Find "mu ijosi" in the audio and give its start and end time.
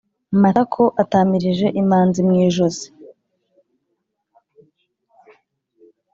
2.27-2.87